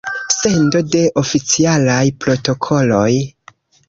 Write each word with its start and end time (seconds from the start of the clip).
Sendo 0.35 0.79
de 0.95 1.01
oficialaj 1.23 1.99
protokoloj. 2.25 3.11